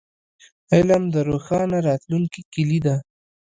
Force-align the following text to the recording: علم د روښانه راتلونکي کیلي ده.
علم 0.73 1.03
د 1.13 1.15
روښانه 1.29 1.77
راتلونکي 1.89 2.41
کیلي 2.53 2.79
ده. 2.85 2.95